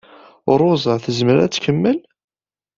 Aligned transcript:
Ṛuza 0.59 0.93
tezmer 1.03 1.37
ad 1.39 1.51
tkemmel? 1.51 1.97